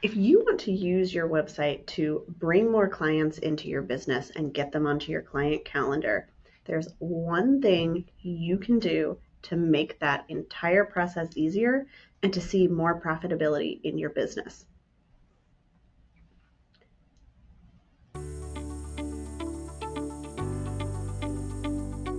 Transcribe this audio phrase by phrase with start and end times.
[0.00, 4.54] If you want to use your website to bring more clients into your business and
[4.54, 6.28] get them onto your client calendar,
[6.66, 11.88] there's one thing you can do to make that entire process easier
[12.22, 14.66] and to see more profitability in your business.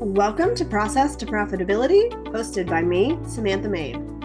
[0.01, 4.18] Welcome to Process to Profitability, hosted by me, Samantha Mabe.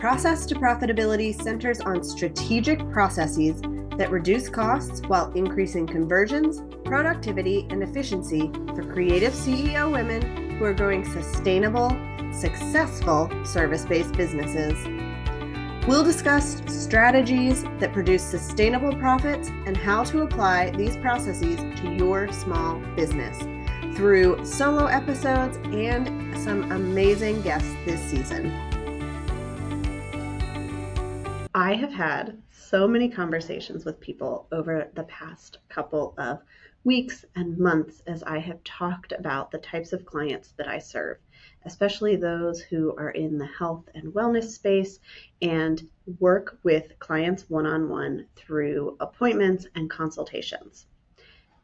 [0.00, 3.60] Process to Profitability centers on strategic processes
[3.98, 10.72] that reduce costs while increasing conversions, productivity, and efficiency for creative CEO women who are
[10.72, 11.90] growing sustainable,
[12.32, 14.72] successful service based businesses.
[15.86, 22.32] We'll discuss strategies that produce sustainable profits and how to apply these processes to your
[22.32, 23.38] small business
[23.94, 28.79] through solo episodes and some amazing guests this season.
[31.60, 36.38] I have had so many conversations with people over the past couple of
[36.84, 41.18] weeks and months as I have talked about the types of clients that I serve,
[41.66, 45.00] especially those who are in the health and wellness space
[45.42, 45.86] and
[46.18, 50.86] work with clients one on one through appointments and consultations.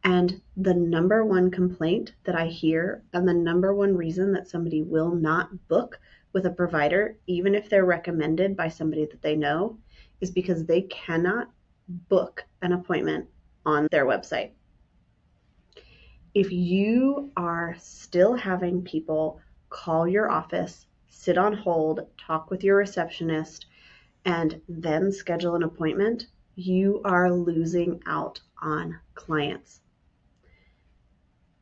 [0.05, 4.83] And the number one complaint that I hear, and the number one reason that somebody
[4.83, 5.99] will not book
[6.35, 9.79] with a provider, even if they're recommended by somebody that they know,
[10.21, 11.51] is because they cannot
[11.89, 13.27] book an appointment
[13.65, 14.51] on their website.
[16.35, 22.77] If you are still having people call your office, sit on hold, talk with your
[22.77, 23.67] receptionist,
[24.25, 29.81] and then schedule an appointment, you are losing out on clients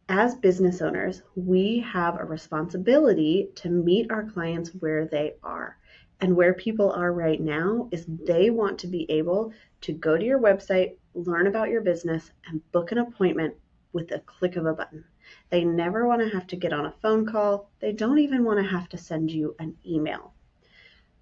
[0.09, 5.79] as business owners, we have a responsibility to meet our clients where they are.
[6.21, 10.25] And where people are right now is they want to be able to go to
[10.25, 13.55] your website, learn about your business, and book an appointment
[13.93, 15.05] with a click of a button.
[15.51, 17.71] They never want to have to get on a phone call.
[17.81, 20.35] They don't even want to have to send you an email.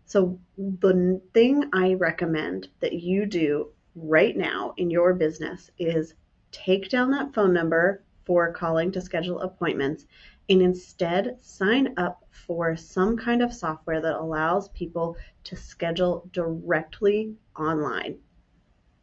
[0.04, 6.14] So, the thing I recommend that you do right now in your business is
[6.50, 10.06] take down that phone number for calling to schedule appointments
[10.48, 17.34] and instead sign up for some kind of software that allows people to schedule directly
[17.56, 18.18] online.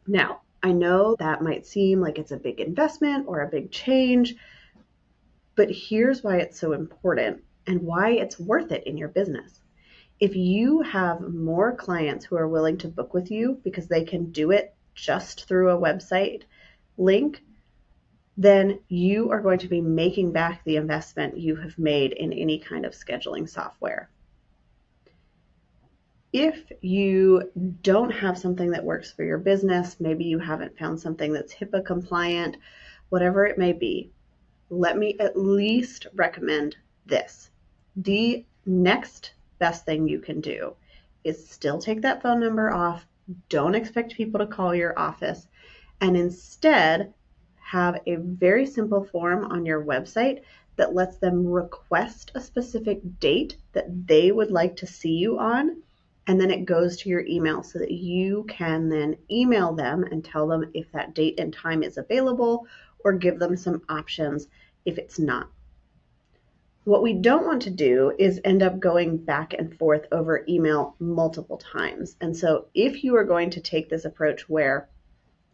[0.06, 4.36] Now, I know that might seem like it's a big investment or a big change,
[5.56, 9.60] but here's why it's so important and why it's worth it in your business.
[10.18, 14.32] If you have more clients who are willing to book with you because they can
[14.32, 16.42] do it just through a website
[16.98, 17.42] link,
[18.40, 22.58] then you are going to be making back the investment you have made in any
[22.58, 24.08] kind of scheduling software.
[26.32, 27.50] If you
[27.82, 31.84] don't have something that works for your business, maybe you haven't found something that's HIPAA
[31.84, 32.56] compliant,
[33.10, 34.10] whatever it may be,
[34.70, 37.50] let me at least recommend this.
[37.94, 40.72] The next best thing you can do
[41.24, 43.06] is still take that phone number off.
[43.50, 45.46] Don't expect people to call your office
[46.00, 47.12] and instead
[47.70, 50.42] have a very simple form on your website
[50.74, 55.80] that lets them request a specific date that they would like to see you on.
[56.26, 60.24] And then it goes to your email so that you can then email them and
[60.24, 62.66] tell them if that date and time is available
[63.04, 64.48] or give them some options
[64.84, 65.48] if it's not.
[66.82, 70.96] What we don't want to do is end up going back and forth over email
[70.98, 72.16] multiple times.
[72.20, 74.88] And so if you are going to take this approach where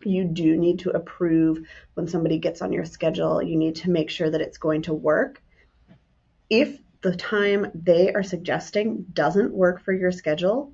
[0.03, 3.43] you do need to approve when somebody gets on your schedule.
[3.43, 5.43] You need to make sure that it's going to work.
[6.51, 10.73] If the time they are suggesting doesn't work for your schedule,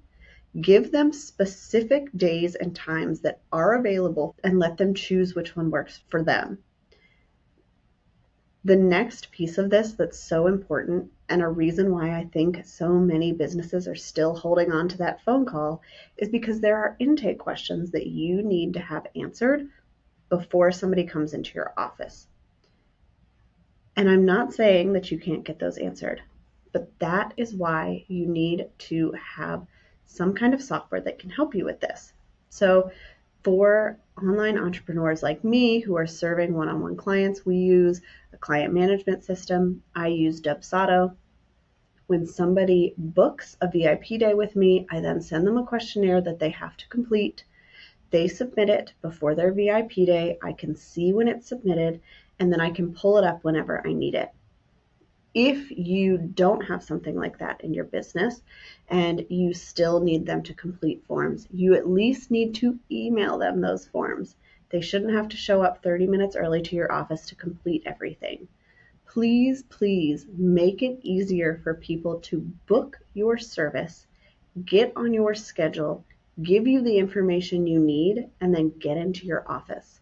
[0.61, 5.71] give them specific days and times that are available and let them choose which one
[5.71, 6.59] works for them.
[8.65, 12.91] The next piece of this that's so important, and a reason why I think so
[12.91, 15.83] many businesses are still holding on to that phone call,
[16.17, 19.69] is because there are intake questions that you need to have answered
[20.29, 22.29] before somebody comes into your office.
[23.97, 26.23] And I'm not saying that you can't get those answered,
[26.73, 29.67] but that is why you need to have
[30.07, 32.13] some kind of software that can help you with this.
[32.49, 32.93] So,
[33.43, 38.01] for online entrepreneurs like me who are serving one on one clients, we use
[38.33, 39.83] a client management system.
[39.95, 41.15] I use Dubsado.
[42.07, 46.39] When somebody books a VIP day with me, I then send them a questionnaire that
[46.39, 47.45] they have to complete.
[48.11, 50.39] They submit it before their VIP day.
[50.43, 52.01] I can see when it's submitted,
[52.39, 54.29] and then I can pull it up whenever I need it.
[55.35, 58.43] If you don't have something like that in your business
[58.89, 63.61] and you still need them to complete forms, you at least need to email them
[63.61, 64.37] those forms.
[64.69, 68.49] They shouldn't have to show up 30 minutes early to your office to complete everything.
[69.07, 74.07] Please, please make it easier for people to book your service,
[74.65, 76.05] get on your schedule,
[76.43, 80.02] give you the information you need, and then get into your office.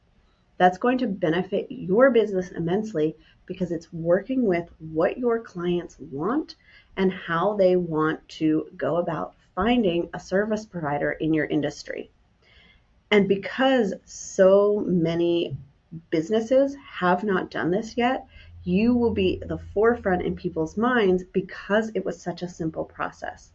[0.60, 3.16] That's going to benefit your business immensely
[3.46, 6.56] because it's working with what your clients want
[6.98, 12.10] and how they want to go about finding a service provider in your industry.
[13.10, 15.56] And because so many
[16.10, 18.26] businesses have not done this yet,
[18.62, 23.50] you will be the forefront in people's minds because it was such a simple process.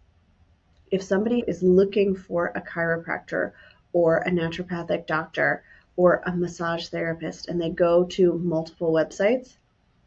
[0.90, 3.52] If somebody is looking for a chiropractor
[3.94, 5.64] or a naturopathic doctor
[5.98, 9.58] or a massage therapist and they go to multiple websites,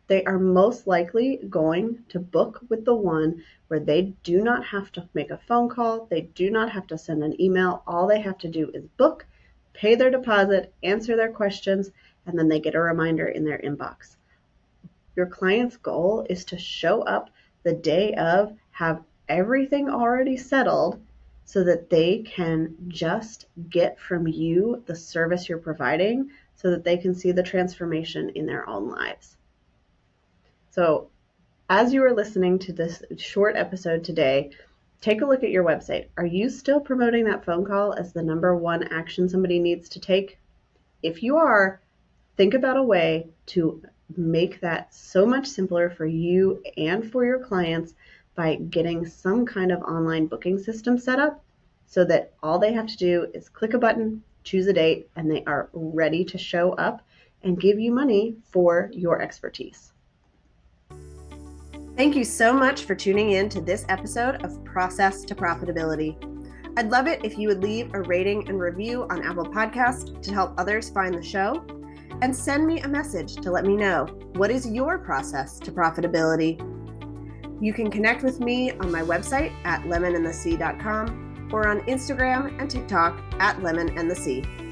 [0.06, 4.90] they are most likely going to book with the one where they do not have
[4.92, 7.82] to make a phone call, they do not have to send an email.
[7.86, 9.26] All they have to do is book,
[9.74, 11.90] pay their deposit, answer their questions,
[12.26, 14.16] and then they get a reminder in their inbox.
[15.14, 17.30] Your client's goal is to show up
[17.62, 21.00] the day of, have everything already settled
[21.48, 26.98] so that they can just get from you the service you're providing so that they
[26.98, 29.34] can see the transformation in their own lives.
[30.68, 31.08] So,
[31.70, 34.50] as you are listening to this short episode today,
[35.00, 36.08] take a look at your website.
[36.18, 40.00] Are you still promoting that phone call as the number one action somebody needs to
[40.00, 40.38] take?
[41.02, 41.80] If you are,
[42.36, 43.82] think about a way to
[44.18, 47.94] make that so much simpler for you and for your clients
[48.38, 51.42] by getting some kind of online booking system set up
[51.86, 55.28] so that all they have to do is click a button, choose a date, and
[55.28, 57.04] they are ready to show up
[57.42, 59.92] and give you money for your expertise.
[61.96, 66.16] Thank you so much for tuning in to this episode of Process to Profitability.
[66.76, 70.32] I'd love it if you would leave a rating and review on Apple Podcast to
[70.32, 71.66] help others find the show
[72.22, 76.77] and send me a message to let me know what is your process to profitability.
[77.60, 83.20] You can connect with me on my website at lemonandthesea.com or on Instagram and TikTok
[83.40, 84.67] at lemonandthesea.